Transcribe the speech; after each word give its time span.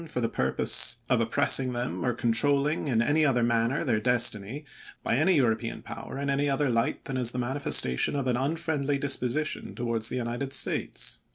for 0.07 0.19
the 0.19 0.27
purpose 0.27 0.95
of 1.11 1.21
oppressing 1.21 1.73
them, 1.73 2.03
or 2.03 2.11
controlling 2.11 2.87
in 2.87 3.03
any 3.03 3.23
other 3.23 3.43
manner 3.43 3.83
their 3.83 3.99
destiny, 3.99 4.65
by 5.03 5.15
any 5.15 5.35
European 5.35 5.83
power 5.83 6.17
in 6.17 6.27
any 6.27 6.49
other 6.49 6.71
light 6.71 7.05
than 7.05 7.17
as 7.17 7.29
the 7.29 7.37
manifestation 7.37 8.15
of 8.15 8.25
an 8.25 8.35
unfriendly 8.35 8.97
disposition 8.97 9.75
towards 9.75 10.09
the 10.09 10.15
United 10.15 10.53
States." 10.53 11.19